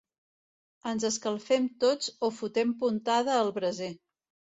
Ens 0.91 1.03
escalfem 1.09 1.67
tots 1.83 2.07
o 2.29 2.29
fotem 2.37 2.73
puntada 2.79 3.37
al 3.43 3.53
braser. 3.59 3.91